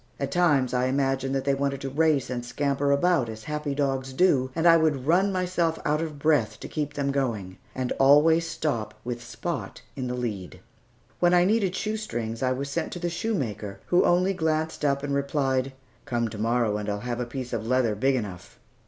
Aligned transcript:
At 0.19 0.31
times 0.31 0.73
I 0.73 0.87
imagined 0.87 1.35
that 1.35 1.45
they 1.45 1.53
wanted 1.53 1.79
to 1.81 1.89
race 1.91 2.31
and 2.31 2.43
scamper 2.43 2.89
about 2.89 3.29
as 3.29 3.43
happy 3.43 3.75
dogs 3.75 4.13
do, 4.13 4.49
and 4.55 4.65
I 4.65 4.75
would 4.75 5.05
run 5.05 5.31
myself 5.31 5.77
out 5.85 6.01
of 6.01 6.17
breath 6.17 6.59
to 6.61 6.67
keep 6.67 6.95
them 6.95 7.11
going, 7.11 7.59
and 7.75 7.91
always 7.99 8.47
stop 8.47 8.95
with 9.03 9.23
Spot 9.23 9.79
in 9.95 10.07
the 10.07 10.15
lead. 10.15 10.59
When 11.19 11.35
I 11.35 11.45
needed 11.45 11.75
shoestrings, 11.75 12.41
I 12.41 12.51
was 12.51 12.67
sent 12.67 12.91
to 12.93 12.99
the 12.99 13.11
shoemaker, 13.11 13.79
who 13.85 14.03
only 14.03 14.33
glanced 14.33 14.83
up 14.83 15.03
and 15.03 15.13
replied, 15.13 15.71
"Come 16.05 16.29
to 16.29 16.39
morrow, 16.39 16.77
and 16.77 16.89
I'll 16.89 17.01
have 17.01 17.19
a 17.19 17.25
piece 17.27 17.53
of 17.53 17.67
leather 17.67 17.93
big 17.93 18.15
enough." 18.15 18.57